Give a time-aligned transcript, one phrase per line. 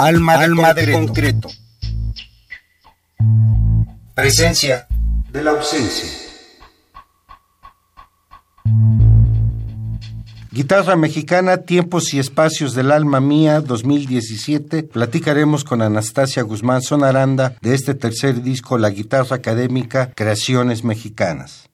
[0.00, 0.86] Alma, de, Alma concreto.
[0.86, 1.48] de concreto.
[4.14, 4.86] Presencia
[5.30, 6.08] de la ausencia.
[10.52, 14.84] Guitarra mexicana, Tiempos y Espacios del Alma Mía 2017.
[14.84, 21.68] Platicaremos con Anastasia Guzmán Sonaranda de este tercer disco, La Guitarra Académica, Creaciones Mexicanas.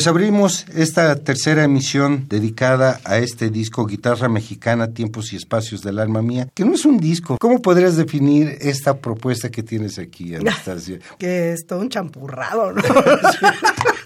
[0.00, 5.98] Pues abrimos esta tercera emisión dedicada a este disco Guitarra Mexicana, Tiempos y Espacios del
[5.98, 7.36] Alma Mía, que no es un disco.
[7.38, 11.00] ¿Cómo podrías definir esta propuesta que tienes aquí, Anastasia?
[11.18, 12.82] que es todo un champurrado, ¿no?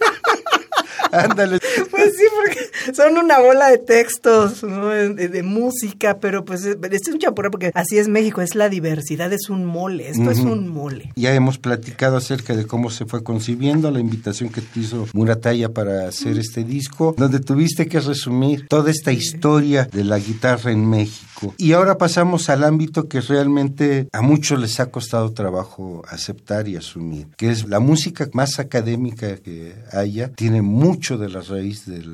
[1.15, 1.59] Ándale.
[1.91, 7.19] Pues sí, porque son una bola de textos, de, música, pero pues este es un
[7.19, 11.13] champurrado porque así es México, es la diversidad, es un mole, esto es un mole.
[11.15, 15.69] Ya hemos platicado acerca de cómo se fue concibiendo la invitación que te hizo Murataya
[15.71, 20.89] para hacer este disco, donde tuviste que resumir toda esta historia de la guitarra en
[20.89, 26.69] México Y ahora pasamos al ámbito que realmente a muchos les ha costado trabajo aceptar
[26.69, 31.87] y asumir, que es la música más académica que haya, tiene mucho de la raíz
[31.87, 32.05] de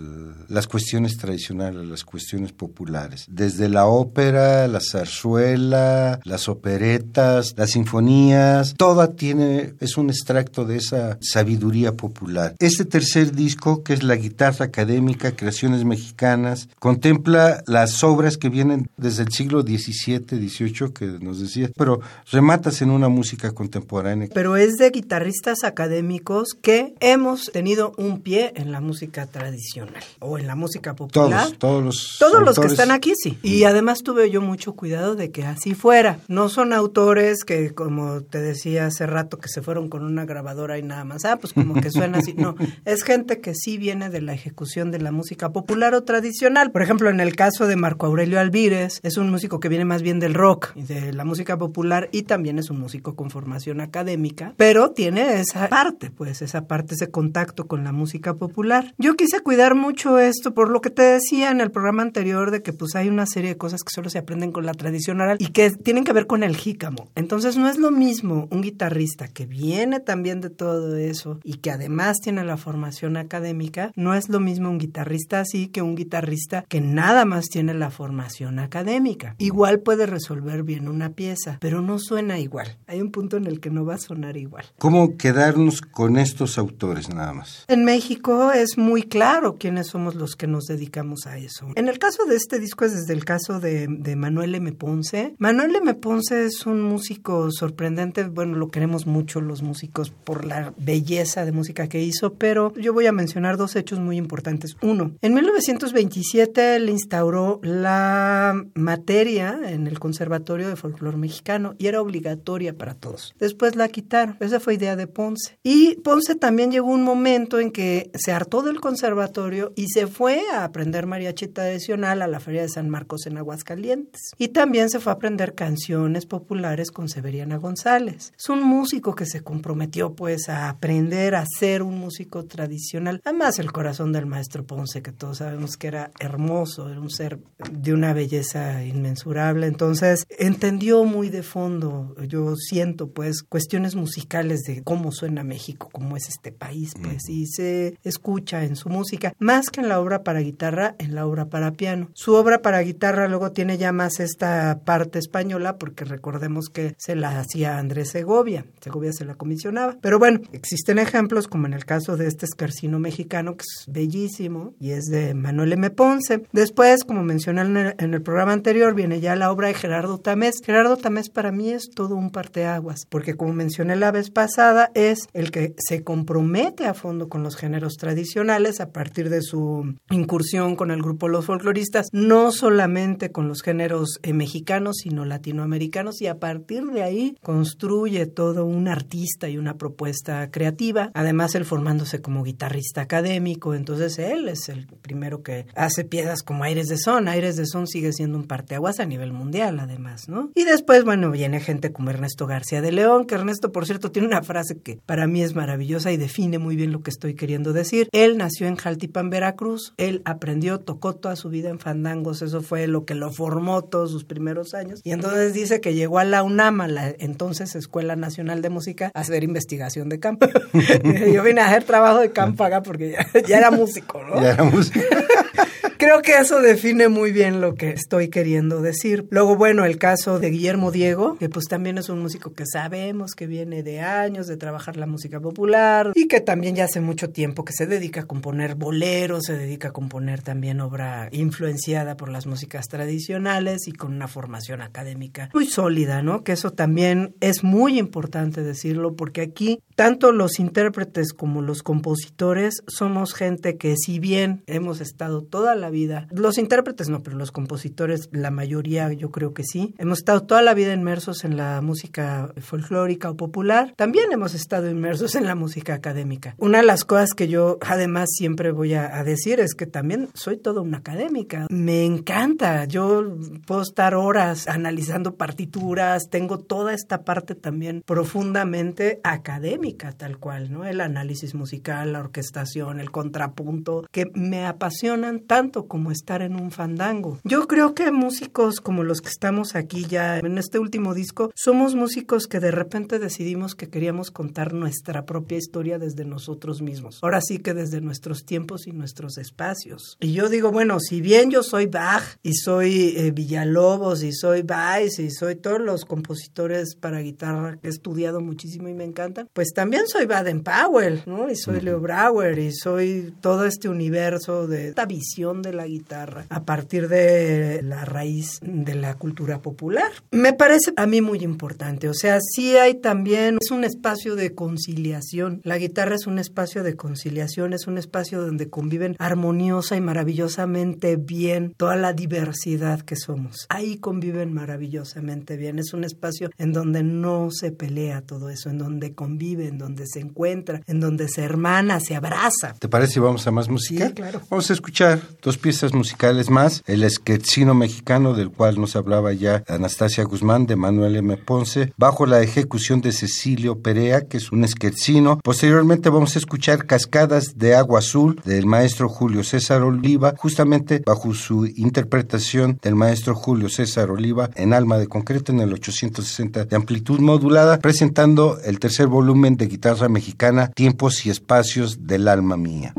[0.49, 8.75] las cuestiones tradicionales, las cuestiones populares, desde la ópera, la zarzuela, las operetas, las sinfonías,
[8.77, 12.55] toda tiene, es un extracto de esa sabiduría popular.
[12.59, 18.91] Este tercer disco, que es la guitarra académica, Creaciones Mexicanas, contempla las obras que vienen
[18.97, 22.01] desde el siglo XVII, XVIII, que nos decía, pero
[22.31, 24.29] rematas en una música contemporánea.
[24.33, 30.39] Pero es de guitarristas académicos que hemos tenido un pie en la música tradicional o
[30.39, 31.47] en la música popular.
[31.47, 33.39] Todos, todos los Todos los que están aquí, sí.
[33.43, 36.19] Y además tuve yo mucho cuidado de que así fuera.
[36.29, 40.79] No son autores que, como te decía hace rato, que se fueron con una grabadora
[40.79, 41.25] y nada más.
[41.25, 42.35] Ah, pues como que suena así.
[42.35, 46.71] No, es gente que sí viene de la ejecución de la música popular o tradicional.
[46.71, 50.03] Por ejemplo, en el caso de Marco Aurelio Alvírez, es un músico que viene más
[50.03, 53.81] bien del rock y de la música popular y también es un músico con formación
[53.81, 58.95] académica, pero tiene esa parte, pues esa parte, ese contacto con la música popular.
[58.99, 62.63] Yo quise cuidar mucho esto por lo que te decía en el programa anterior de
[62.63, 65.37] que pues hay una serie de cosas que solo se aprenden con la tradición oral
[65.41, 67.09] y que tienen que ver con el jícamo.
[67.15, 71.71] Entonces no es lo mismo un guitarrista que viene también de todo eso y que
[71.71, 76.65] además tiene la formación académica, no es lo mismo un guitarrista así que un guitarrista
[76.69, 78.90] que nada más tiene la formación académica.
[79.39, 82.79] Igual puede resolver bien una pieza, pero no suena igual.
[82.87, 84.65] Hay un punto en el que no va a sonar igual.
[84.79, 87.65] ¿Cómo quedarnos con estos autores nada más?
[87.69, 91.69] En México es muy claro quiénes somos los que nos dedicamos a eso.
[91.75, 94.73] En el caso de este disco es desde el caso de, de Manuel M.
[94.73, 95.35] Ponce.
[95.39, 95.95] Manuel M.
[95.95, 101.53] Ponce es un músico sorprendente, bueno, lo queremos mucho los músicos por la belleza de
[101.53, 104.77] música que hizo, pero yo voy a mencionar dos hechos muy importantes.
[104.83, 112.01] Uno, en 1927 él instauró la materia en el Conservatorio de Folclore Mexicano y era
[112.01, 113.35] obligatoria para todos.
[113.39, 114.37] Después la quitaron.
[114.41, 115.59] Esa fue idea de Ponce.
[115.63, 120.43] Y Ponce también llegó un momento en que se hartó del conservatorio y se fue
[120.53, 124.33] a aprender mariachi tradicional a la Feria de San Marcos en Aguascalientes.
[124.39, 128.33] Y también se fue a aprender canciones populares con Severiana González.
[128.39, 133.21] Es un músico que se comprometió pues a aprender a ser un músico tradicional.
[133.25, 137.39] Además el corazón del maestro Ponce, que todos sabemos que era hermoso, era un ser
[137.71, 139.67] de una belleza inmensurable.
[139.67, 146.17] Entonces entendió muy de fondo, yo siento pues cuestiones musicales de cómo suena México, cómo
[146.17, 150.23] es este país, pues, y se escucha en su música, más que en la obra
[150.23, 152.11] para guitarra, en la obra para piano.
[152.15, 157.17] Su obra para guitarra luego tiene ya más esta parte española, porque recordemos que se
[157.17, 159.97] la hacía Andrés Segovia, Segovia se la comisionaba.
[160.01, 164.75] Pero bueno, existen ejemplos, como en el caso de este escarcino mexicano, que es bellísimo,
[164.81, 165.91] y es de Manuel M.
[165.91, 166.43] Ponce.
[166.53, 170.19] Después, como mencioné en el, en el programa anterior, viene ya la obra de Gerardo
[170.19, 170.57] Tamés.
[170.63, 175.29] Gerardo Tamés para mí es todo un parteaguas, porque como mencioné la vez pasada, es
[175.33, 180.77] el que se compromete a fondo con los géneros tradicionales a partir de su incursión
[180.77, 186.27] con el grupo Los Folcloristas, no solamente con los géneros eh, mexicanos, sino latinoamericanos, y
[186.27, 191.11] a partir de ahí construye todo un artista y una propuesta creativa.
[191.15, 196.65] Además, él formándose como guitarrista académico, entonces él es el primero que hace piezas como
[196.65, 197.27] Aires de Son.
[197.27, 200.51] Aires de Son sigue siendo un parteaguas a nivel mundial, además, ¿no?
[200.57, 204.27] Y después, bueno, viene gente como Ernesto García de León, que Ernesto, por cierto, tiene
[204.27, 207.73] una frase que para mí es maravillosa y define muy bien lo que estoy queriendo
[207.73, 208.09] decir.
[208.11, 212.89] Él nació en Jaltipan, Veracruz, él aprendió, tocó toda su vida en fandangos, eso fue
[212.89, 215.01] lo que lo formó todos sus primeros años.
[215.05, 219.13] Y entonces dice que llegó a la UNAM, a la entonces Escuela Nacional de Música,
[219.15, 220.49] a hacer investigación de campo.
[221.33, 224.43] Yo vine a hacer trabajo de campo acá porque ya, ya era músico, ¿no?
[224.43, 224.99] Ya era músico.
[226.01, 229.27] Creo que eso define muy bien lo que estoy queriendo decir.
[229.29, 233.35] Luego, bueno, el caso de Guillermo Diego, que pues también es un músico que sabemos
[233.35, 237.29] que viene de años de trabajar la música popular y que también ya hace mucho
[237.29, 242.31] tiempo que se dedica a componer boleros, se dedica a componer también obra influenciada por
[242.31, 246.45] las músicas tradicionales y con una formación académica muy sólida, ¿no?
[246.45, 252.83] Que eso también es muy importante decirlo porque aquí tanto los intérpretes como los compositores
[252.87, 257.53] somos gente que si bien hemos estado toda la vida, los intérpretes no, pero los
[257.53, 261.81] compositores, la mayoría yo creo que sí, hemos estado toda la vida inmersos en la
[261.81, 266.55] música folclórica o popular, también hemos estado inmersos en la música académica.
[266.59, 270.29] Una de las cosas que yo además siempre voy a, a decir es que también
[270.35, 277.23] soy toda una académica, me encanta, yo puedo estar horas analizando partituras, tengo toda esta
[277.25, 280.85] parte también profundamente académica tal cual, ¿no?
[280.85, 286.71] El análisis musical, la orquestación, el contrapunto, que me apasionan tanto como estar en un
[286.71, 287.39] fandango.
[287.45, 291.95] Yo creo que músicos como los que estamos aquí ya en este último disco, somos
[291.95, 297.21] músicos que de repente decidimos que queríamos contar nuestra propia historia desde nosotros mismos.
[297.23, 300.17] Ahora sí que desde nuestros tiempos y nuestros espacios.
[300.21, 304.63] Y yo digo, bueno, si bien yo soy Bach y soy eh, Villalobos y soy
[304.63, 309.49] Weiss y soy todos los compositores para guitarra que he estudiado muchísimo y me encantan,
[309.53, 311.51] pues también soy Baden Powell, ¿no?
[311.51, 316.47] Y soy Leo Brauer y soy todo este universo de esta visión de la guitarra
[316.49, 320.11] a partir de la raíz de la cultura popular.
[320.31, 324.55] Me parece a mí muy importante, o sea, sí hay también, es un espacio de
[324.55, 325.61] conciliación.
[325.65, 331.17] La guitarra es un espacio de conciliación, es un espacio donde conviven armoniosa y maravillosamente
[331.17, 333.67] bien toda la diversidad que somos.
[333.69, 338.79] Ahí conviven maravillosamente bien, es un espacio en donde no se pelea todo eso, en
[338.79, 342.75] donde convive, en donde se encuentra, en donde se hermana, se abraza.
[342.79, 344.09] ¿Te parece si vamos a más música?
[344.09, 344.41] Sí, claro.
[344.51, 349.63] Vamos a escuchar dos piezas musicales más, el esquetzino mexicano del cual nos hablaba ya
[349.69, 351.37] Anastasia Guzmán de Manuel M.
[351.37, 355.39] Ponce, bajo la ejecución de Cecilio Perea, que es un esquetzino.
[355.43, 361.35] Posteriormente vamos a escuchar Cascadas de Agua Azul del maestro Julio César Oliva, justamente bajo
[361.35, 366.77] su interpretación del maestro Julio César Oliva en Alma de Concreto en el 860 de
[366.77, 372.95] amplitud modulada, presentando el tercer volumen de guitarra mexicana Tiempos y Espacios del Alma Mía.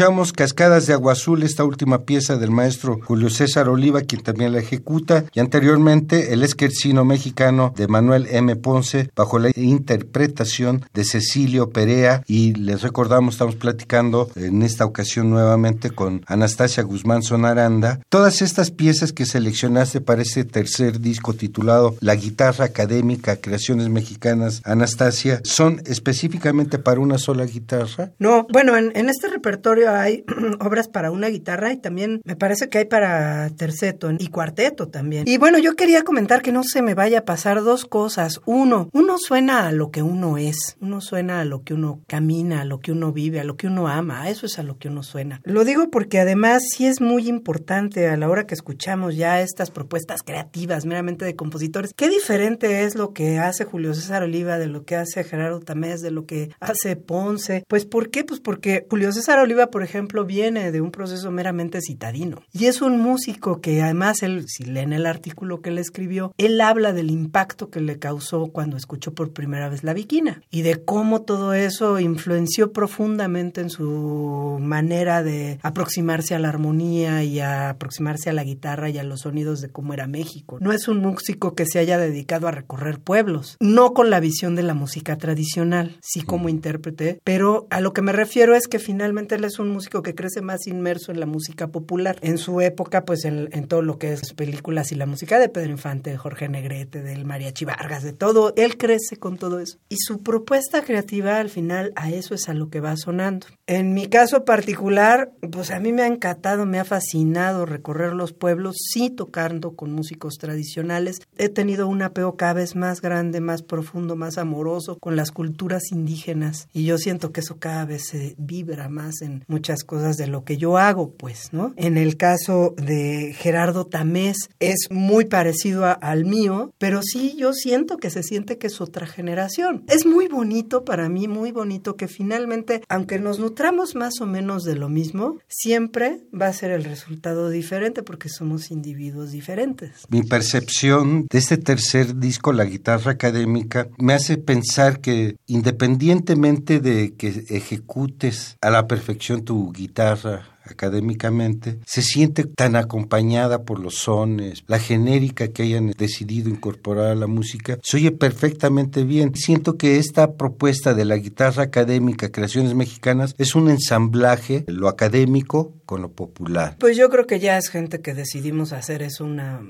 [0.00, 4.54] Escuchamos Cascadas de Agua Azul, esta última pieza del maestro Julio César Oliva, quien también
[4.54, 8.56] la ejecuta, y anteriormente el esquercino mexicano de Manuel M.
[8.56, 15.28] Ponce, bajo la interpretación de Cecilio Perea, y les recordamos, estamos platicando en esta ocasión
[15.28, 18.00] nuevamente con Anastasia Guzmán Sonaranda.
[18.08, 24.62] Todas estas piezas que seleccionaste para este tercer disco titulado La guitarra académica, creaciones mexicanas,
[24.64, 28.12] Anastasia, ¿son específicamente para una sola guitarra?
[28.18, 30.24] No, bueno, en, en este repertorio hay
[30.60, 35.26] obras para una guitarra y también me parece que hay para terceto y cuarteto también.
[35.26, 38.40] Y bueno, yo quería comentar que no se me vaya a pasar dos cosas.
[38.46, 42.62] Uno, uno suena a lo que uno es, uno suena a lo que uno camina,
[42.62, 44.88] a lo que uno vive, a lo que uno ama, eso es a lo que
[44.88, 45.40] uno suena.
[45.44, 49.70] Lo digo porque además sí es muy importante a la hora que escuchamos ya estas
[49.70, 51.92] propuestas creativas meramente de compositores.
[51.94, 56.02] Qué diferente es lo que hace Julio César Oliva de lo que hace Gerardo Tamés,
[56.02, 57.64] de lo que hace Ponce.
[57.68, 58.24] Pues ¿por qué?
[58.24, 62.42] Pues porque Julio César Oliva, por ejemplo, viene de un proceso meramente citadino.
[62.52, 66.60] Y es un músico que además, él, si leen el artículo que le escribió, él
[66.60, 70.84] habla del impacto que le causó cuando escuchó por primera vez la viquina y de
[70.84, 77.70] cómo todo eso influenció profundamente en su manera de aproximarse a la armonía y a
[77.70, 80.58] aproximarse a la guitarra y a los sonidos de cómo era México.
[80.60, 84.54] No es un músico que se haya dedicado a recorrer pueblos, no con la visión
[84.54, 88.78] de la música tradicional, sí como intérprete, pero a lo que me refiero es que
[88.78, 92.16] finalmente él es un músico que crece más inmerso en la música popular.
[92.22, 95.70] En su época, pues en, todo lo que es películas y la música de Pedro
[95.70, 99.78] Infante, de Jorge Negrete, del Mariachi Vargas, de todo, él crece con todo eso.
[99.88, 103.46] Y su propuesta creativa al final a eso es a lo que va sonando.
[103.66, 108.32] En mi caso particular, pues a mí me ha encantado, me ha fascinado recorrer los
[108.32, 111.20] pueblos, sí tocando con músicos tradicionales.
[111.38, 115.92] He tenido un apego cada vez más grande, más profundo, más amoroso con las culturas
[115.92, 120.26] indígenas y yo siento que eso cada vez se vibra más en muchas cosas de
[120.26, 121.74] lo que yo hago, pues, ¿no?
[121.76, 127.98] En el caso de Gerardo Tamés es muy parecido al mío, pero sí yo siento
[127.98, 129.84] que se siente que es otra generación.
[129.88, 134.64] Es muy bonito para mí, muy bonito que finalmente, aunque nos nutramos más o menos
[134.64, 140.06] de lo mismo, siempre va a ser el resultado diferente porque somos individuos diferentes.
[140.08, 147.14] Mi percepción de este tercer disco, La guitarra académica, me hace pensar que independientemente de
[147.14, 154.64] que ejecutes a la perfección tu guitarra académicamente, se siente tan acompañada por los sones,
[154.66, 159.34] la genérica que hayan decidido incorporar a la música, se oye perfectamente bien.
[159.34, 165.74] Siento que esta propuesta de la guitarra académica, Creaciones Mexicanas, es un ensamblaje, lo académico
[165.86, 166.76] con lo popular.
[166.78, 169.60] Pues yo creo que ya es gente que decidimos hacer eso una,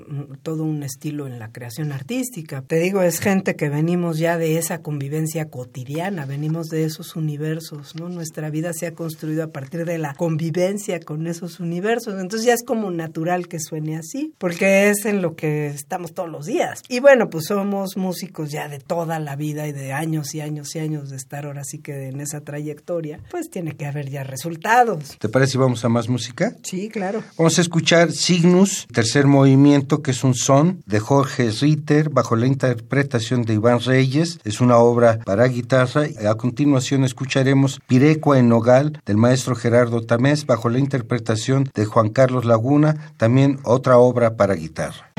[0.43, 2.61] todo un estilo en la creación artística.
[2.61, 7.95] Te digo, es gente que venimos ya de esa convivencia cotidiana, venimos de esos universos,
[7.95, 8.09] ¿no?
[8.09, 12.19] Nuestra vida se ha construido a partir de la convivencia con esos universos.
[12.19, 16.29] Entonces ya es como natural que suene así, porque es en lo que estamos todos
[16.29, 16.81] los días.
[16.89, 20.75] Y bueno, pues somos músicos ya de toda la vida y de años y años
[20.75, 24.23] y años de estar ahora sí que en esa trayectoria, pues tiene que haber ya
[24.23, 25.17] resultados.
[25.19, 26.55] ¿Te parece si vamos a más música?
[26.63, 27.23] Sí, claro.
[27.37, 32.47] Vamos a escuchar Signus, tercer movimiento, que es un son de Jorge Ritter, bajo la
[32.47, 34.39] interpretación de Iván Reyes.
[34.43, 36.05] Es una obra para guitarra.
[36.27, 42.09] A continuación escucharemos Pirecua en Nogal, del maestro Gerardo Tamés, bajo la interpretación de Juan
[42.09, 45.11] Carlos Laguna, también otra obra para guitarra.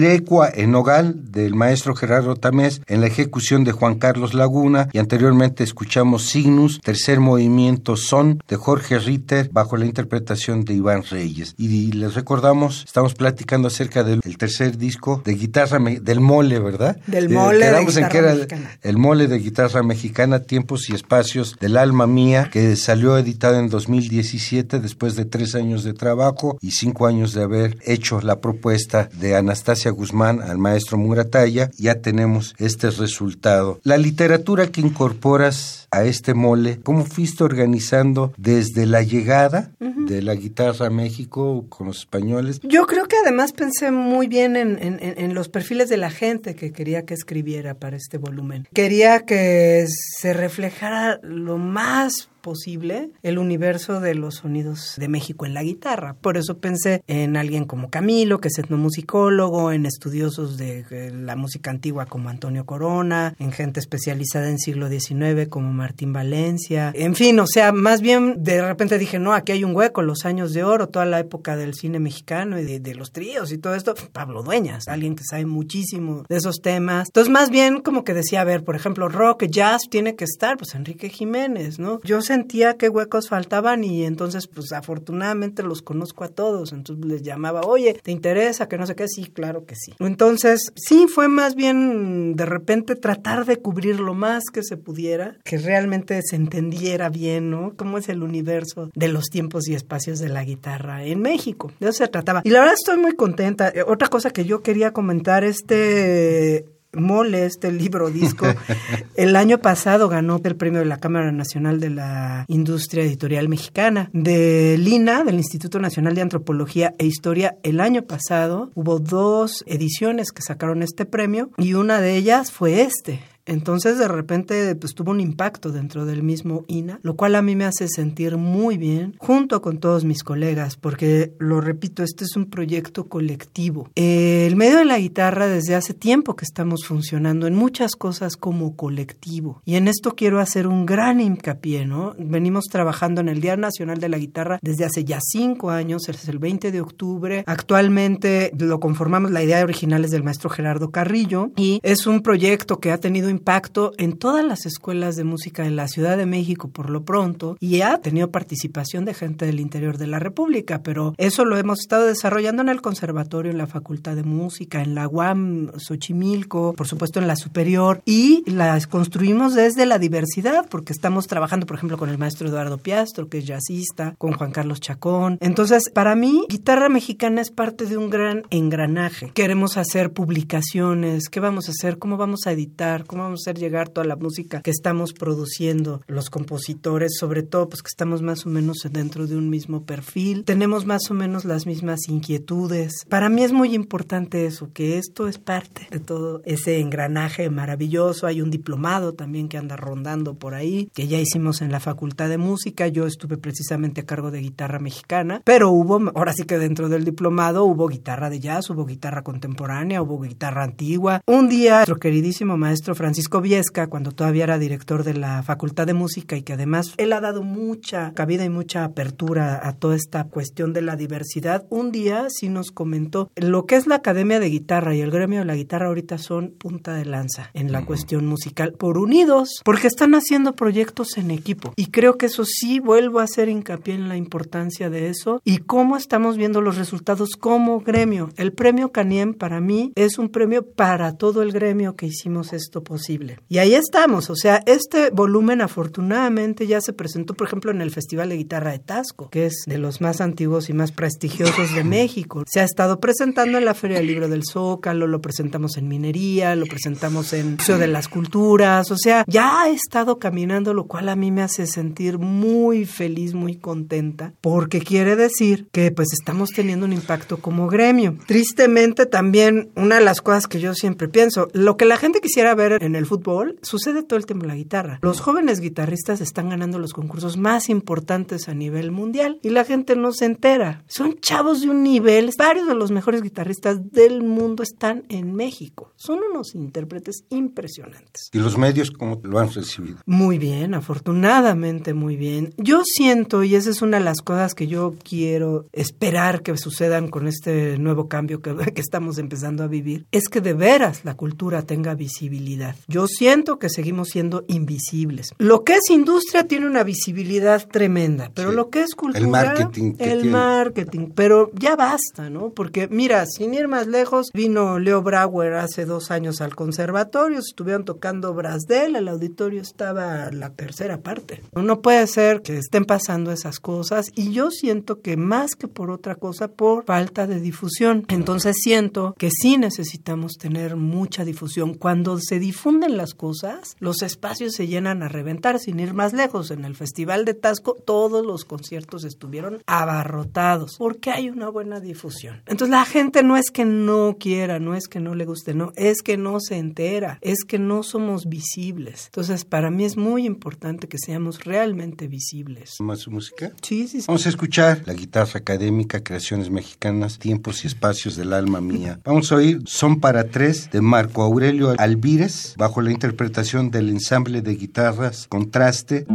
[0.00, 4.98] Pirecua en Nogal del maestro Gerardo Tamés en la ejecución de Juan Carlos Laguna y
[4.98, 11.54] anteriormente escuchamos Signus, tercer movimiento Son de Jorge Ritter bajo la interpretación de Iván Reyes.
[11.56, 16.98] Y les recordamos, estamos platicando acerca del tercer disco de guitarra del mole, ¿verdad?
[17.06, 18.78] Del mole de guitarra en que era mexicana.
[18.82, 23.68] el mole de guitarra mexicana, Tiempos y Espacios del Alma Mía, que salió editado en
[23.68, 29.08] 2017 después de tres años de trabajo y cinco años de haber hecho la propuesta
[29.18, 31.70] de Anastasia Guzmán al maestro Murataya.
[31.76, 33.80] Ya tenemos este resultado.
[33.84, 40.34] La literatura que incorporas a este mole, ¿cómo fuiste organizando desde la llegada de la
[40.34, 42.60] guitarra a México con los españoles?
[42.62, 46.54] Yo creo que además pensé muy bien en, en, en, los perfiles de la gente
[46.54, 48.68] que quería que escribiera para este volumen.
[48.72, 55.54] Quería que se reflejara lo más posible el universo de los sonidos de México en
[55.54, 56.14] la guitarra.
[56.14, 61.70] Por eso pensé en alguien como Camilo, que es etnomusicólogo, en estudiosos de la música
[61.70, 66.92] antigua como Antonio Corona, en gente especializada en siglo XIX como Martín Valencia.
[66.94, 70.24] En fin, o sea, más bien de repente dije, no, aquí hay un hueco, los
[70.24, 73.58] años de oro, toda la época del cine mexicano y de, de los tríos y
[73.58, 73.94] todo esto.
[74.12, 77.08] Pablo Dueñas, alguien que sabe muchísimo de esos temas.
[77.08, 80.56] Entonces, más bien como que decía, a ver, por ejemplo, rock, jazz, tiene que estar,
[80.56, 82.00] pues Enrique Jiménez, ¿no?
[82.02, 87.22] Yo sentía que huecos faltaban y entonces pues afortunadamente los conozco a todos, entonces les
[87.22, 89.08] llamaba, oye, ¿te interesa que no sé qué?
[89.08, 89.94] Sí, claro que sí.
[89.98, 95.38] Entonces sí fue más bien de repente tratar de cubrir lo más que se pudiera,
[95.42, 97.72] que realmente se entendiera bien, ¿no?
[97.76, 101.72] Cómo es el universo de los tiempos y espacios de la guitarra en México.
[101.80, 102.42] De eso se trataba.
[102.44, 103.70] Y la verdad estoy muy contenta.
[103.70, 108.46] Eh, otra cosa que yo quería comentar, este Mole, este libro disco,
[109.16, 114.10] el año pasado ganó el premio de la Cámara Nacional de la Industria Editorial Mexicana.
[114.12, 120.32] De Lina, del Instituto Nacional de Antropología e Historia, el año pasado hubo dos ediciones
[120.32, 125.10] que sacaron este premio y una de ellas fue este, entonces, de repente, pues tuvo
[125.10, 129.16] un impacto dentro del mismo INA, lo cual a mí me hace sentir muy bien,
[129.18, 133.88] junto con todos mis colegas, porque, lo repito, este es un proyecto colectivo.
[133.94, 138.76] el medio de la guitarra, desde hace tiempo que estamos funcionando en muchas cosas como
[138.76, 139.62] colectivo.
[139.64, 142.14] Y en esto quiero hacer un gran hincapié, ¿no?
[142.18, 146.28] Venimos trabajando en el Día Nacional de la Guitarra desde hace ya cinco años, es
[146.28, 147.44] el 20 de octubre.
[147.46, 152.80] Actualmente lo conformamos, la idea original es del maestro Gerardo Carrillo, y es un proyecto
[152.80, 156.68] que ha tenido impacto en todas las escuelas de música de la Ciudad de México
[156.68, 161.14] por lo pronto y ha tenido participación de gente del interior de la República, pero
[161.18, 165.08] eso lo hemos estado desarrollando en el conservatorio, en la Facultad de Música, en la
[165.08, 171.26] UAM Xochimilco, por supuesto en la superior y las construimos desde la diversidad porque estamos
[171.26, 175.38] trabajando, por ejemplo, con el maestro Eduardo Piastro, que es jazzista, con Juan Carlos Chacón.
[175.40, 179.30] Entonces, para mí, guitarra mexicana es parte de un gran engranaje.
[179.34, 181.98] Queremos hacer publicaciones, ¿qué vamos a hacer?
[181.98, 183.04] ¿Cómo vamos a editar?
[183.04, 187.68] ¿Cómo vamos a hacer llegar toda la música que estamos produciendo los compositores, sobre todo
[187.68, 191.44] pues que estamos más o menos dentro de un mismo perfil, tenemos más o menos
[191.44, 193.04] las mismas inquietudes.
[193.08, 198.26] Para mí es muy importante eso, que esto es parte de todo ese engranaje maravilloso.
[198.26, 202.28] Hay un diplomado también que anda rondando por ahí, que ya hicimos en la Facultad
[202.28, 202.88] de Música.
[202.88, 207.04] Yo estuve precisamente a cargo de guitarra mexicana, pero hubo, ahora sí que dentro del
[207.04, 211.20] diplomado hubo guitarra de jazz, hubo guitarra contemporánea, hubo guitarra antigua.
[211.26, 215.84] Un día, nuestro queridísimo maestro Francisco Francisco Viesca, cuando todavía era director de la Facultad
[215.84, 219.96] de Música y que además él ha dado mucha cabida y mucha apertura a toda
[219.96, 224.38] esta cuestión de la diversidad, un día sí nos comentó lo que es la Academia
[224.38, 227.84] de Guitarra y el gremio de la guitarra ahorita son punta de lanza en la
[227.84, 231.72] cuestión musical por unidos, porque están haciendo proyectos en equipo.
[231.74, 235.58] Y creo que eso sí vuelvo a hacer hincapié en la importancia de eso y
[235.58, 238.30] cómo estamos viendo los resultados como gremio.
[238.36, 242.84] El premio Caniem para mí es un premio para todo el gremio que hicimos esto
[242.84, 242.99] posible
[243.48, 247.90] y ahí estamos, o sea, este volumen afortunadamente ya se presentó, por ejemplo, en el
[247.90, 251.84] Festival de Guitarra de Tasco, que es de los más antiguos y más prestigiosos de
[251.84, 252.44] México.
[252.46, 256.54] Se ha estado presentando en la Feria del Libro del Zócalo, lo presentamos en Minería,
[256.56, 261.08] lo presentamos en Museo de las Culturas, o sea, ya ha estado caminando, lo cual
[261.08, 266.50] a mí me hace sentir muy feliz, muy contenta, porque quiere decir que pues estamos
[266.50, 268.16] teniendo un impacto como gremio.
[268.26, 272.54] Tristemente también, una de las cosas que yo siempre pienso, lo que la gente quisiera
[272.54, 274.98] ver en en el fútbol, sucede todo el tiempo la guitarra.
[275.02, 279.96] Los jóvenes guitarristas están ganando los concursos más importantes a nivel mundial y la gente
[279.96, 280.82] no se entera.
[280.86, 285.92] Son chavos de un nivel, varios de los mejores guitarristas del mundo están en México.
[285.96, 288.30] Son unos intérpretes impresionantes.
[288.32, 289.98] ¿Y los medios cómo lo han recibido?
[290.06, 292.52] Muy bien, afortunadamente muy bien.
[292.56, 297.08] Yo siento, y esa es una de las cosas que yo quiero esperar que sucedan
[297.08, 301.14] con este nuevo cambio que, que estamos empezando a vivir, es que de veras la
[301.14, 302.74] cultura tenga visibilidad.
[302.88, 305.30] Yo siento que seguimos siendo invisibles.
[305.38, 308.56] Lo que es industria tiene una visibilidad tremenda, pero Sí.
[308.56, 309.20] lo que es cultura...
[309.24, 310.30] El marketing que El tiene.
[310.36, 312.50] marketing, pero ya basta, ¿no?
[312.50, 317.48] Porque mira, sin ir más lejos, vino Leo Brauer hace dos años al conservatorio, se
[317.50, 321.42] estuvieron tocando Brasdel, el auditorio estaba la tercera parte.
[321.54, 325.90] No puede ser que estén pasando esas cosas y yo siento que más que por
[325.90, 328.04] otra cosa, por falta de difusión.
[328.08, 331.74] Entonces siento que sí necesitamos tener mucha difusión.
[331.74, 332.38] Cuando se
[332.70, 336.52] difunden las cosas, los espacios se llenan a reventar, sin ir más lejos.
[336.52, 342.42] En el Festival de Tasco, todos los conciertos estuvieron abarrotados porque hay una buena difusión.
[342.46, 345.72] Entonces la gente no es que no quiera, no es que no le guste, no,
[345.74, 349.06] es que no se entera, es que no somos visibles.
[349.06, 352.76] Entonces para mí es muy importante que seamos realmente visibles.
[352.78, 353.50] ¿Más música?
[353.62, 354.04] Sí, sí, sí.
[354.06, 359.00] Vamos a escuchar la guitarra académica, creaciones mexicanas, tiempos y espacios del alma mía.
[359.04, 364.42] Vamos a oír Son para tres de Marco Aurelio Alvírez, bajo la interpretación del ensamble
[364.42, 366.06] de guitarras Contraste.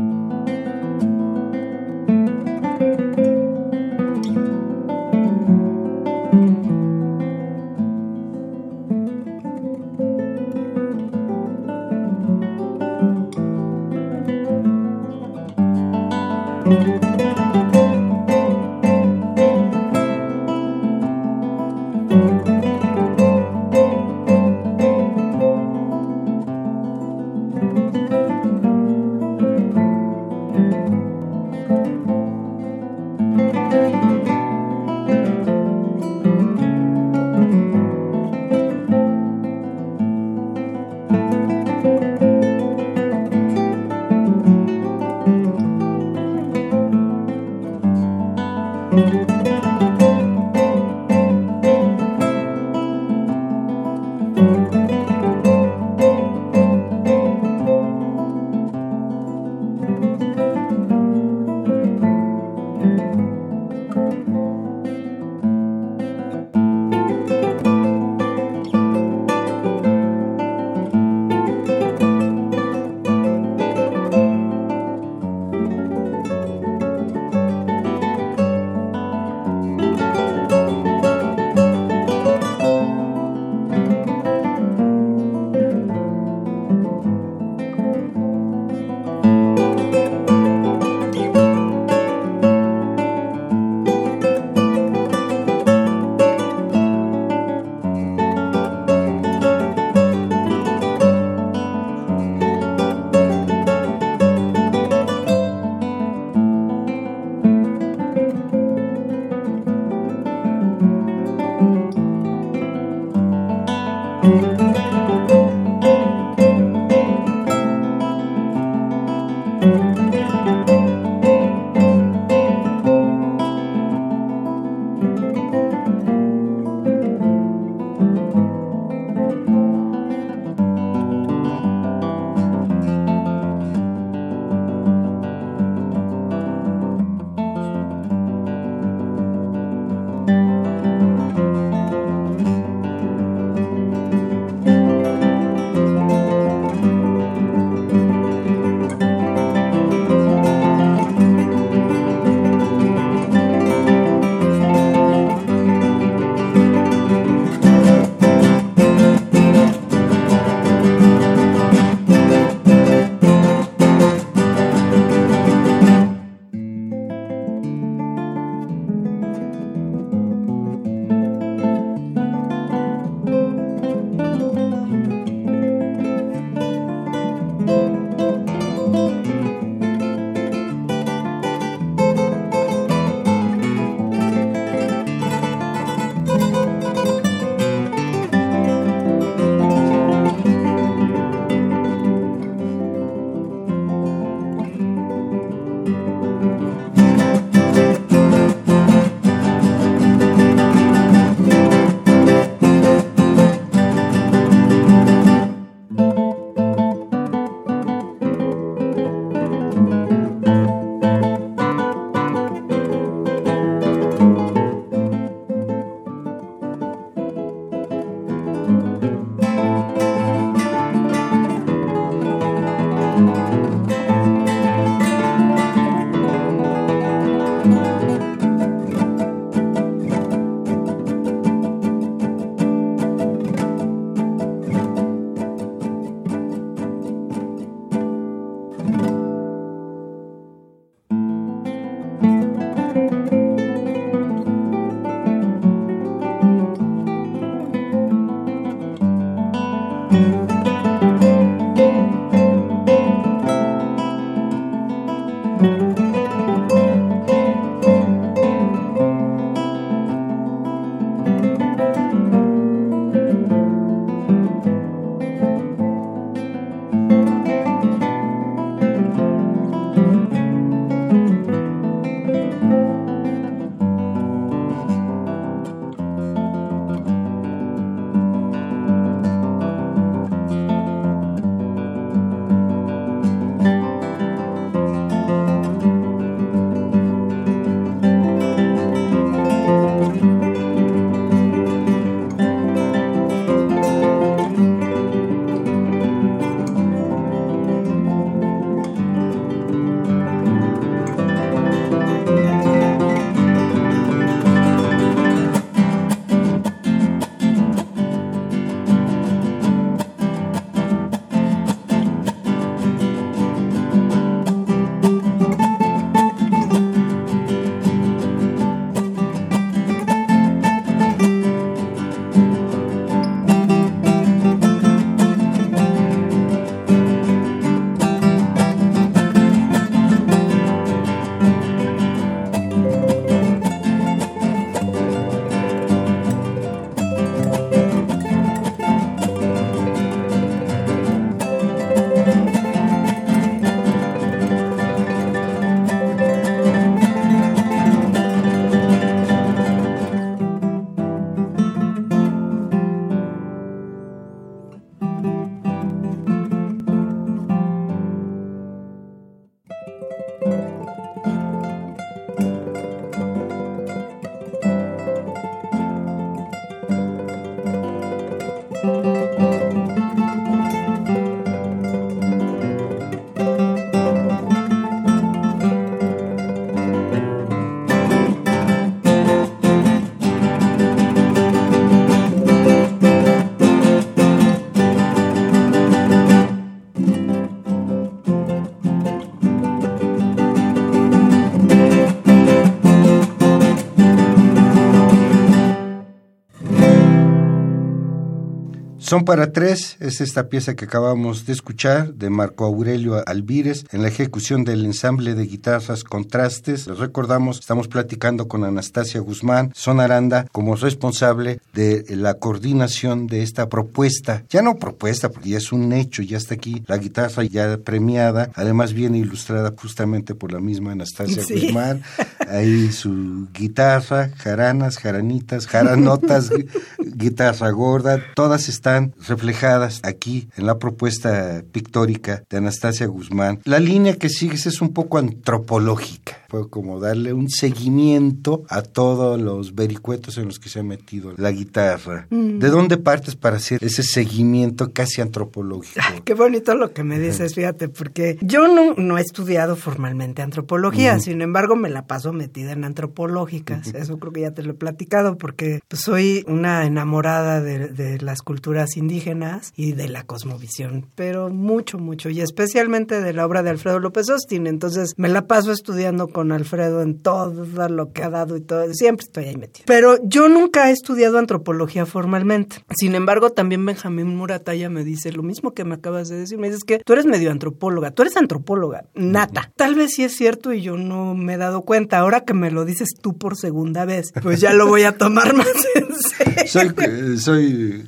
[399.05, 404.01] Son para tres, es esta pieza que acabamos de escuchar de Marco Aurelio Alvírez en
[404.01, 406.87] la ejecución del ensamble de guitarras Contrastes.
[406.87, 413.43] Les recordamos, estamos platicando con Anastasia Guzmán, Son Aranda, como responsable de la coordinación de
[413.43, 414.43] esta propuesta.
[414.49, 418.49] Ya no propuesta, porque ya es un hecho, ya está aquí la guitarra ya premiada,
[418.55, 422.01] además viene ilustrada justamente por la misma Anastasia Guzmán.
[422.49, 426.49] Ahí su guitarra, jaranas, jaranitas, jaranotas,
[426.97, 428.94] guitarra gorda, todas están
[429.27, 433.59] reflejadas aquí en la propuesta pictórica de Anastasia Guzmán.
[433.65, 439.39] La línea que sigues es un poco antropológica, fue como darle un seguimiento a todos
[439.39, 442.27] los vericuetos en los que se ha metido la guitarra.
[442.29, 442.59] Mm.
[442.59, 445.99] ¿De dónde partes para hacer ese seguimiento casi antropológico?
[446.23, 451.19] qué bonito lo que me dices, fíjate, porque yo no, no he estudiado formalmente antropología,
[451.19, 454.75] sin embargo me la paso metida en antropológicas, eso creo que ya te lo he
[454.75, 461.07] platicado, porque pues, soy una enamorada de, de las culturas indígenas y de la cosmovisión,
[461.15, 464.67] pero mucho, mucho, y especialmente de la obra de Alfredo López Austin.
[464.67, 468.93] Entonces me la paso estudiando con Alfredo en todo lo que ha dado y todo,
[468.93, 469.85] siempre estoy ahí metido.
[469.87, 472.77] Pero yo nunca he estudiado antropología formalmente.
[472.95, 476.57] Sin embargo, también Benjamín Murataya me dice lo mismo que me acabas de decir.
[476.57, 479.71] Me dices que tú eres medio antropóloga, tú eres antropóloga, nata.
[479.75, 482.19] Tal vez sí es cierto y yo no me he dado cuenta.
[482.19, 485.53] Ahora que me lo dices tú por segunda vez, pues ya lo voy a tomar
[485.55, 486.67] más en serio.
[486.67, 488.05] Soy, soy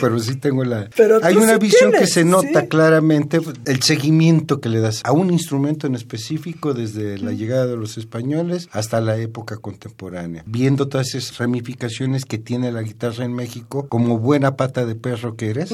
[0.00, 0.88] pero sí tengo la...
[1.22, 5.86] Hay una visión que se nota claramente, el seguimiento que le das a un instrumento
[5.86, 11.38] en específico desde la llegada de los españoles hasta la época contemporánea, viendo todas esas
[11.38, 15.72] ramificaciones que tiene la guitarra en México, como buena pata de perro que eres,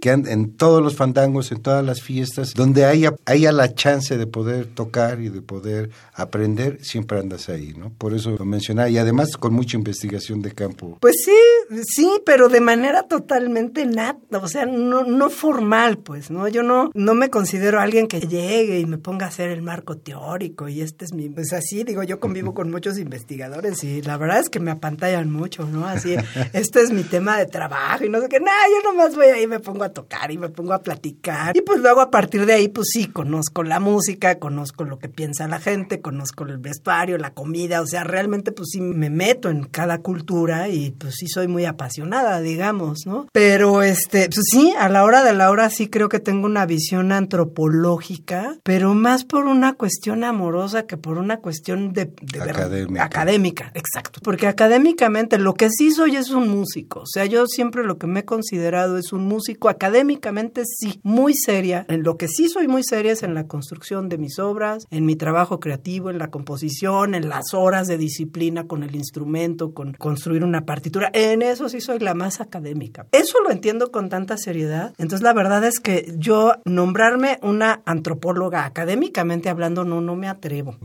[0.00, 4.26] que en todos los fandangos, en todas las fiestas, donde haya, haya la chance de
[4.26, 7.90] poder tocar y de poder aprender, siempre andas ahí, ¿no?
[7.90, 10.98] Por eso lo mencionaba, y además con mucha investigación de campo.
[11.00, 16.46] Pues sí, sí, pero de manera totalmente nata, o sea, no, no formal, pues, ¿no?
[16.46, 19.96] Yo no, no me considero alguien que llegue y me ponga a hacer el marco
[19.96, 24.16] teórico y este es mi, pues así, digo, yo convivo con muchos investigadores y la
[24.16, 25.86] verdad es que me apantallan mucho, ¿no?
[25.86, 26.14] Así,
[26.52, 29.46] este es mi tema de trabajo y no sé qué, nada, yo nomás voy ahí,
[29.48, 32.52] me pongo a tocar y me pongo a platicar y pues luego a partir de
[32.52, 37.18] ahí, pues sí, conozco la música, conozco lo que piensa la gente, conozco el vestuario,
[37.18, 41.26] la comida, o sea, realmente pues sí me meto en cada cultura y pues sí
[41.26, 43.15] soy muy apasionada, digamos, ¿no?
[43.32, 46.66] Pero este, pues sí, a la hora de la hora sí creo que tengo una
[46.66, 53.04] visión antropológica, pero más por una cuestión amorosa que por una cuestión de, académica.
[53.04, 54.20] académica, exacto.
[54.22, 58.06] Porque académicamente lo que sí soy es un músico, o sea, yo siempre lo que
[58.06, 61.86] me he considerado es un músico académicamente sí, muy seria.
[61.88, 65.06] En lo que sí soy muy seria es en la construcción de mis obras, en
[65.06, 69.92] mi trabajo creativo, en la composición, en las horas de disciplina con el instrumento, con
[69.94, 71.10] construir una partitura.
[71.12, 73.05] En eso sí soy la más académica.
[73.12, 74.92] Eso lo entiendo con tanta seriedad.
[74.98, 80.76] Entonces la verdad es que yo nombrarme una antropóloga académicamente hablando no, no me atrevo.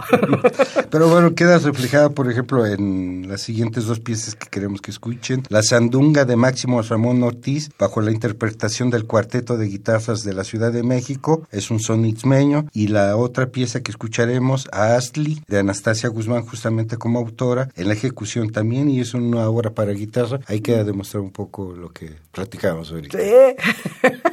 [0.90, 5.44] Pero bueno, queda reflejada, por ejemplo, en las siguientes dos piezas que queremos que escuchen.
[5.50, 10.44] La Sandunga de Máximo Ramón Ortiz, bajo la interpretación del cuarteto de guitarras de la
[10.44, 12.68] Ciudad de México, es un son ixmeño.
[12.74, 17.88] Y la otra pieza que escucharemos, a Astli, de Anastasia Guzmán, justamente como autora, en
[17.88, 20.40] la ejecución también, y es una obra para guitarra.
[20.48, 22.11] Ahí queda demostrar un poco lo que
[23.12, 23.56] Sí.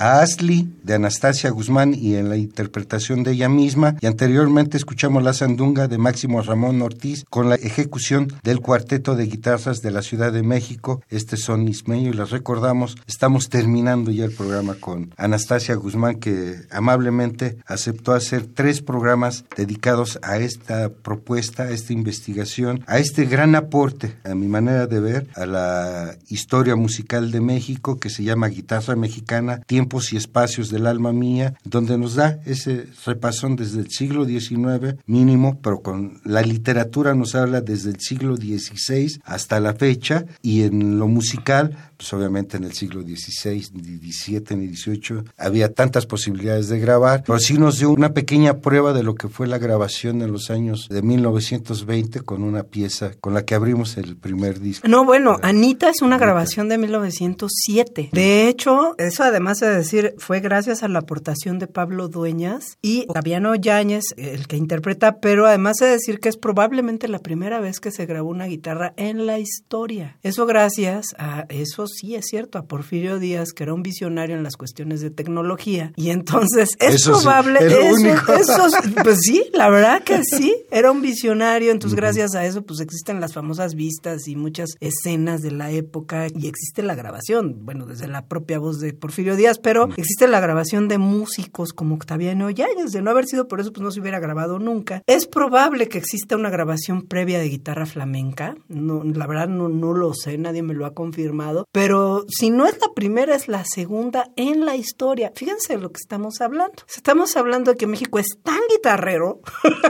[0.00, 3.96] a Asli de Anastasia Guzmán y en la interpretación de ella misma.
[4.00, 9.26] Y anteriormente escuchamos La Sandunga de Máximo Ramón Ortiz con la ejecución del cuarteto de
[9.26, 11.02] guitarras de la Ciudad de México.
[11.10, 16.56] Este son Ismeño y les recordamos, estamos terminando ya el programa con Anastasia Guzmán que
[16.70, 23.54] amablemente aceptó hacer tres programas dedicados a esta propuesta, a esta investigación, a este gran
[23.54, 28.48] aporte, a mi manera de ver, a la historia musical de México que se llama
[28.48, 33.90] Guitarra Mexicana, Tiempos y Espacios del Alma Mía, donde nos da ese repasón desde el
[33.90, 39.74] siglo XIX mínimo, pero con la literatura nos habla desde el siglo XVI hasta la
[39.74, 45.24] fecha y en lo musical, pues obviamente en el siglo XVI, ni XVII ni XVIII
[45.36, 49.28] había tantas posibilidades de grabar, pero sí nos dio una pequeña prueba de lo que
[49.28, 53.98] fue la grabación en los años de 1920 con una pieza con la que abrimos
[53.98, 54.88] el primer disco.
[54.88, 58.08] No, bueno, Anita es una grabación de 1907.
[58.12, 63.04] De hecho, eso además de decir, fue gracias a la aportación de Pablo Dueñas y
[63.08, 67.78] Octaviano Yáñez, el que interpreta, pero además de decir que es probablemente la primera vez
[67.78, 70.16] que se grabó una guitarra en la historia.
[70.22, 74.42] Eso gracias a, eso sí es cierto, a Porfirio Díaz, que era un visionario en
[74.42, 75.92] las cuestiones de tecnología.
[75.96, 78.68] Y entonces es probable, eso,
[79.02, 83.20] pues sí, la verdad que sí, era un visionario, entonces gracias a eso pues existen
[83.20, 88.06] las famosas vistas y muchas escenas de la época y existe la grabación, bueno, desde
[88.06, 92.92] la propia voz de Porfirio Díaz, pero existe la grabación de músicos como Octaviano Yáñez,
[92.92, 95.02] de no haber sido por eso pues no se hubiera grabado nunca.
[95.06, 99.92] Es probable que exista una grabación previa de guitarra flamenca, no, la verdad no, no
[99.92, 101.79] lo sé, nadie me lo ha confirmado, pero
[102.28, 105.32] si no es la primera, es la segunda en la historia.
[105.34, 106.74] Fíjense lo que estamos hablando.
[106.94, 109.40] Estamos hablando de que México es tan guitarrero.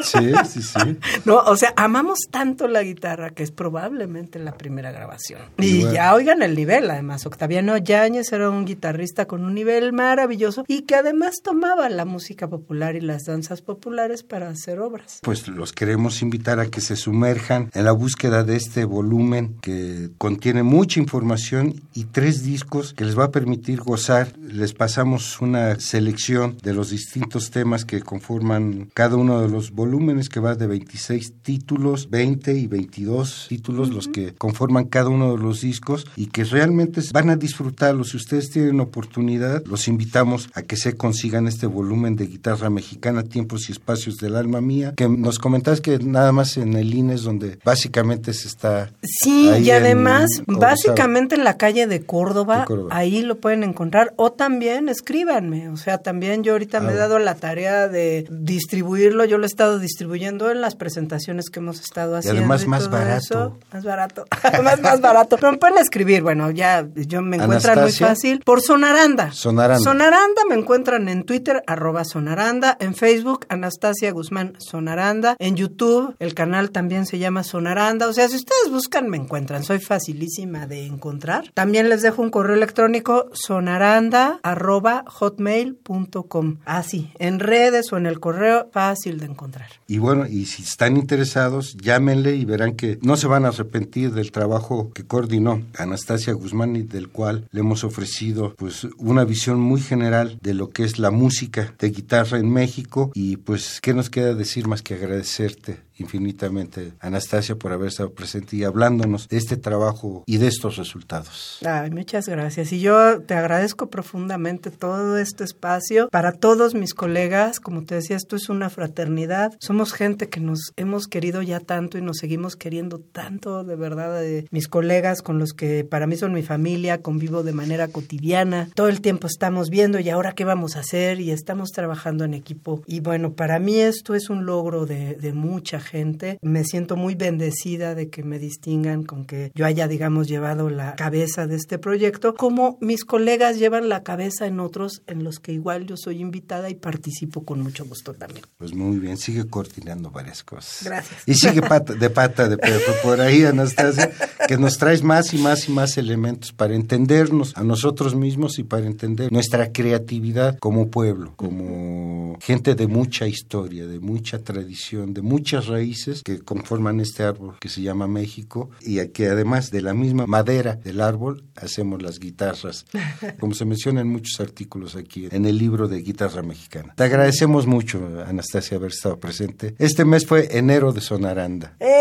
[0.03, 0.99] Sí, sí, sí.
[1.25, 5.41] no, o sea, amamos tanto la guitarra que es probablemente la primera grabación.
[5.59, 7.27] Y ya oigan el nivel, además.
[7.27, 12.49] Octaviano Yáñez era un guitarrista con un nivel maravilloso y que además tomaba la música
[12.49, 15.21] popular y las danzas populares para hacer obras.
[15.23, 20.11] Pues los queremos invitar a que se sumerjan en la búsqueda de este volumen que
[20.19, 24.33] contiene mucha información y tres discos que les va a permitir gozar.
[24.39, 30.29] Les pasamos una selección de los distintos temas que conforman cada uno de los volúmenes
[30.29, 35.43] que va de 26 títulos, 20 y 22 títulos los que conforman cada uno de
[35.43, 38.11] los discos y que realmente van a disfrutarlos.
[38.11, 43.23] Si ustedes tienen oportunidad, los invitamos a que se consigan este volumen de guitarra mexicana,
[43.23, 47.15] Tiempos y Espacios del Alma Mía, que nos comentas que nada más en el INE
[47.15, 48.91] es donde básicamente se está...
[49.03, 54.89] Sí, y además, básicamente en la calle de Córdoba, ahí lo pueden encontrar, o también
[54.89, 59.39] escríbanme, o sea, también yo ahorita me he ah, dado la tarea de distribuirlo, yo
[59.39, 62.41] lo he estado distribuyendo en las presentaciones que hemos estado haciendo.
[62.41, 63.59] Y además más barato.
[63.73, 64.25] Más barato,
[64.65, 65.37] más, más barato.
[65.37, 68.41] Pero me pueden escribir, bueno, ya yo me encuentran muy fácil.
[68.45, 69.33] Por Sonaranda.
[69.33, 69.83] Sonaranda.
[69.83, 76.35] Sonaranda me encuentran en Twitter, arroba Sonaranda, en Facebook, Anastasia Guzmán Sonaranda, en YouTube, el
[76.35, 80.87] canal también se llama Sonaranda, o sea, si ustedes buscan me encuentran, soy facilísima de
[80.87, 81.50] encontrar.
[81.55, 86.59] También les dejo un correo electrónico sonaranda arroba hotmail.com.
[86.65, 89.69] Así, en redes o en el correo, fácil de encontrar.
[89.87, 94.13] Y bueno, y si están interesados, llámenle y verán que no se van a arrepentir
[94.13, 99.61] del trabajo que coordinó Anastasia Guzmán y del cual le hemos ofrecido pues una visión
[99.61, 103.95] muy general de lo que es la música de guitarra en México y pues qué
[103.95, 109.37] nos queda decir más que agradecerte infinitamente, Anastasia, por haber estado presente y hablándonos de
[109.37, 111.59] este trabajo y de estos resultados.
[111.65, 112.73] Ay, muchas gracias.
[112.73, 117.61] Y yo te agradezco profundamente todo este espacio para todos mis colegas.
[117.61, 119.53] Como te decía, esto es una fraternidad.
[119.61, 124.21] Somos gente que nos hemos querido ya tanto y nos seguimos queriendo tanto, de verdad,
[124.21, 128.71] de mis colegas con los que para mí son mi familia, convivo de manera cotidiana.
[128.75, 132.35] Todo el tiempo estamos viendo y ahora qué vamos a hacer y estamos trabajando en
[132.35, 132.83] equipo.
[132.87, 136.39] Y bueno, para mí esto es un logro de, de mucha gente gente.
[136.41, 140.95] Me siento muy bendecida de que me distingan con que yo haya, digamos, llevado la
[140.95, 145.53] cabeza de este proyecto, como mis colegas llevan la cabeza en otros en los que
[145.53, 148.45] igual yo soy invitada y participo con mucho gusto también.
[148.57, 150.85] Pues muy bien, sigue coordinando varias cosas.
[150.85, 151.23] Gracias.
[151.27, 154.13] Y sigue de pata de perro por ahí, Anastasia,
[154.47, 158.63] que nos traes más y más y más elementos para entendernos a nosotros mismos y
[158.63, 165.23] para entender nuestra creatividad como pueblo, como gente de mucha historia, de mucha tradición, de
[165.23, 169.81] muchas raíces raíces que conforman este árbol que se llama México y que además de
[169.81, 172.85] la misma madera del árbol hacemos las guitarras,
[173.41, 176.93] como se menciona en muchos artículos aquí en el libro de Guitarra Mexicana.
[176.97, 179.75] Te agradecemos mucho, Anastasia, haber estado presente.
[179.79, 181.77] Este mes fue enero de Sonaranda.
[181.81, 182.01] ¡Eh!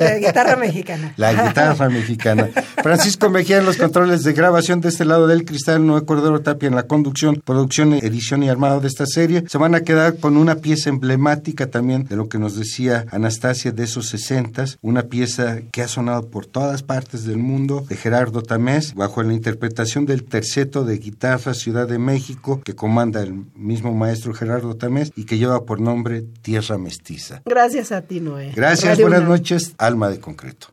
[0.00, 1.14] La guitarra mexicana.
[1.16, 2.50] La guitarra mexicana.
[2.82, 6.68] Francisco Mejía en los controles de grabación de este lado del cristal, Noé Cordero Tapia
[6.68, 9.44] en la conducción, producción, edición y armado de esta serie.
[9.48, 12.73] Se van a quedar con una pieza emblemática también de lo que nos decía
[13.10, 17.96] Anastasia de esos sesentas, una pieza que ha sonado por todas partes del mundo, de
[17.96, 23.44] Gerardo Tamés, bajo la interpretación del terceto de guitarra Ciudad de México, que comanda el
[23.54, 27.42] mismo maestro Gerardo Tamés y que lleva por nombre Tierra Mestiza.
[27.44, 28.52] Gracias a ti, Noé.
[28.54, 30.68] Gracias, buenas noches, Alma de Concreto.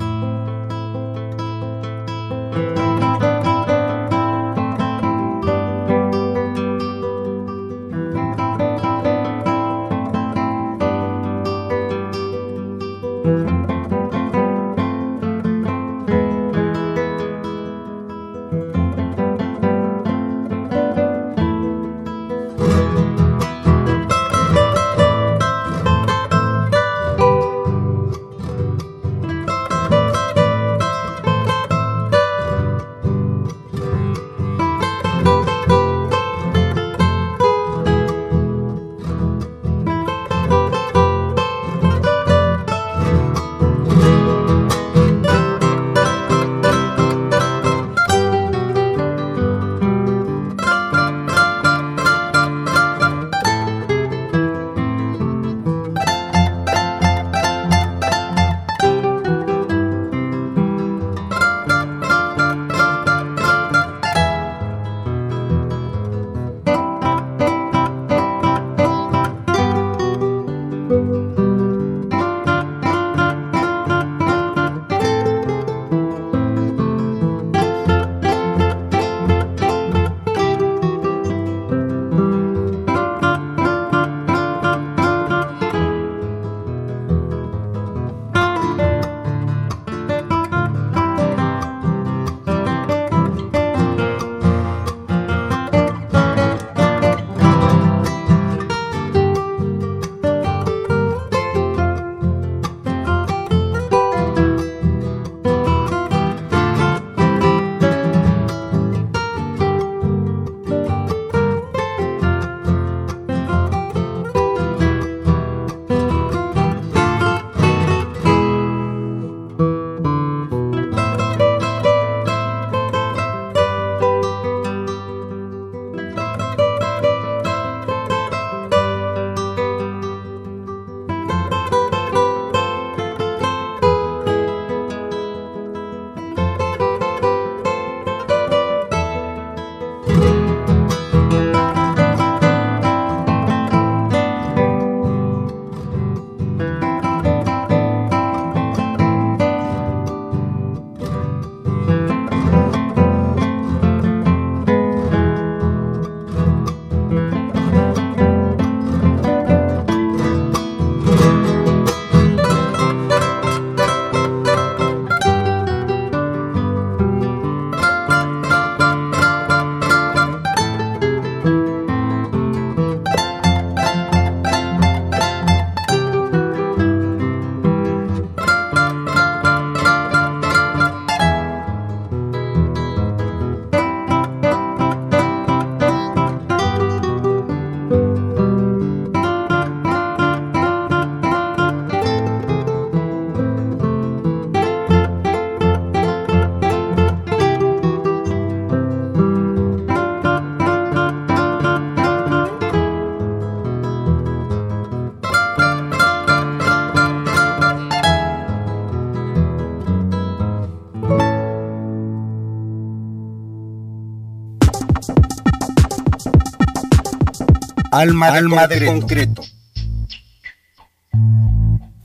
[218.02, 219.44] Alma, de, concreto.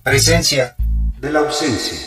[0.03, 0.77] Presencia
[1.21, 2.06] de la ausencia.